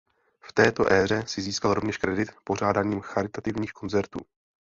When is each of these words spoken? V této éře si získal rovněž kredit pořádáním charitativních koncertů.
V 0.41 0.53
této 0.53 0.91
éře 0.93 1.23
si 1.27 1.41
získal 1.41 1.73
rovněž 1.73 1.97
kredit 1.97 2.31
pořádáním 2.43 3.01
charitativních 3.01 3.73
koncertů. 3.73 4.19